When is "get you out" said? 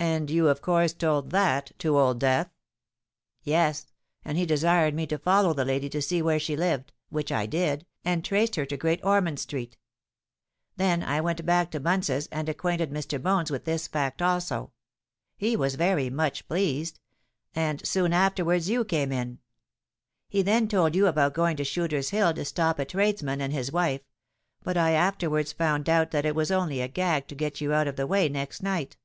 27.34-27.88